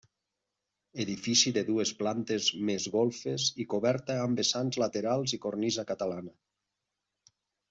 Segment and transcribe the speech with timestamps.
[1.03, 6.35] Edifici de dues plantes més golfes i coberta amb vessants laterals i cornisa catalana.